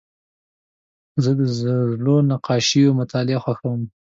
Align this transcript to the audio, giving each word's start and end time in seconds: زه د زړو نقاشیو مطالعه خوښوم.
زه 1.23 1.31
د 1.39 1.41
زړو 1.59 2.15
نقاشیو 2.31 2.97
مطالعه 2.99 3.39
خوښوم. 3.43 3.81